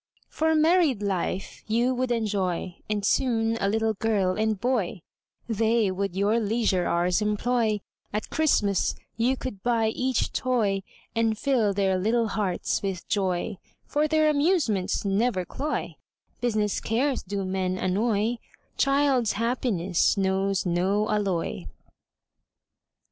For 0.29 0.55
married 0.55 1.03
life 1.03 1.63
you 1.67 1.93
would 1.93 2.11
enjoy, 2.11 2.77
And 2.89 3.05
soon 3.05 3.55
a 3.61 3.69
little 3.69 3.93
girl 3.93 4.35
and 4.35 4.59
boy, 4.59 5.03
They 5.47 5.91
would 5.91 6.15
your 6.15 6.39
leisure 6.39 6.87
hours 6.87 7.21
employ, 7.21 7.81
At 8.11 8.31
Christmas 8.31 8.95
you 9.15 9.37
could 9.37 9.61
buy 9.61 9.89
each 9.89 10.33
toy, 10.33 10.81
And 11.15 11.37
fill 11.37 11.71
their 11.71 11.99
little 11.99 12.29
hearts 12.29 12.81
with 12.81 13.07
joy, 13.09 13.59
For 13.85 14.07
their 14.07 14.27
amusements 14.27 15.05
never 15.05 15.45
cloy, 15.45 15.97
Business 16.39 16.79
cares 16.79 17.21
do 17.21 17.45
men 17.45 17.77
annoy, 17.77 18.37
Child's 18.77 19.33
happiness 19.33 20.17
knows 20.17 20.65
no 20.65 21.07
alloy. 21.11 21.65